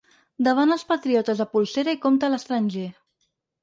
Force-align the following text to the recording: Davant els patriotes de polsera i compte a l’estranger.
Davant 0.47 0.75
els 0.77 0.85
patriotes 0.93 1.43
de 1.43 1.49
polsera 1.53 1.97
i 1.99 2.03
compte 2.09 2.29
a 2.31 2.35
l’estranger. 2.35 2.93